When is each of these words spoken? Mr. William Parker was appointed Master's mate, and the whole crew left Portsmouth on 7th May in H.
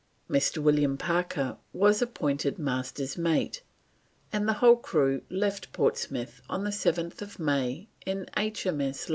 Mr. 0.27 0.57
William 0.57 0.97
Parker 0.97 1.57
was 1.73 2.01
appointed 2.01 2.57
Master's 2.57 3.19
mate, 3.19 3.61
and 4.33 4.47
the 4.47 4.53
whole 4.53 4.75
crew 4.77 5.21
left 5.29 5.71
Portsmouth 5.73 6.41
on 6.49 6.63
7th 6.63 7.37
May 7.37 7.87
in 8.03 8.25
H. 8.35 8.65